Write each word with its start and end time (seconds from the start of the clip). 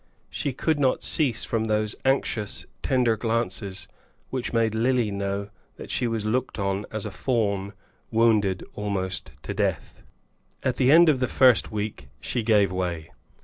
She 0.31 0.51
could 0.51 0.79
not 0.79 1.03
cease 1.03 1.45
from 1.45 1.65
those 1.65 1.93
anxious 2.03 2.65
tender 2.81 3.15
glances 3.15 3.87
which 4.31 4.51
made 4.51 4.73
Lily 4.73 5.11
know 5.11 5.49
that 5.75 5.91
she 5.91 6.07
was 6.07 6.25
looked 6.25 6.57
on 6.57 6.87
as 6.89 7.05
a 7.05 7.11
fawn 7.11 7.73
wounded 8.09 8.63
almost 8.73 9.29
to 9.43 9.53
death. 9.53 10.01
At 10.63 10.77
the 10.77 10.91
end 10.91 11.07
of 11.07 11.19
the 11.19 11.27
first 11.27 11.71
week 11.71 12.07
she 12.19 12.41
gave 12.41 12.71
way. 12.71 13.11